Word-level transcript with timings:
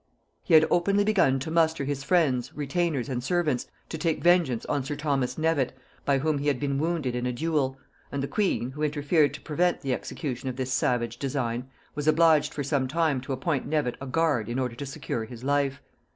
He 0.41 0.55
had 0.55 0.65
openly 0.71 1.03
begun 1.03 1.37
to 1.41 1.51
muster 1.51 1.85
his 1.85 2.03
friends, 2.03 2.51
retainers 2.55 3.07
and 3.07 3.23
servants, 3.23 3.67
to 3.89 3.99
take 3.99 4.23
vengeance 4.23 4.65
on 4.65 4.83
sir 4.83 4.95
Thomas 4.95 5.35
Knevet, 5.37 5.77
by 6.05 6.17
whom 6.17 6.39
he 6.39 6.47
had 6.47 6.59
been 6.59 6.79
wounded 6.79 7.15
in 7.15 7.27
a 7.27 7.31
duel; 7.31 7.77
and 8.11 8.23
the 8.23 8.27
queen, 8.27 8.71
who 8.71 8.81
interfered 8.81 9.31
to 9.35 9.41
prevent 9.41 9.81
the 9.81 9.93
execution 9.93 10.49
of 10.49 10.55
this 10.55 10.73
savage 10.73 11.17
design, 11.17 11.69
was 11.93 12.07
obliged 12.07 12.51
for 12.51 12.63
some 12.63 12.87
time 12.87 13.21
to 13.21 13.31
appoint 13.31 13.69
Knevet 13.69 13.95
a 14.01 14.07
guard 14.07 14.49
in 14.49 14.57
order 14.57 14.73
to 14.73 14.87
secure 14.87 15.25
his 15.25 15.43
life. 15.43 15.83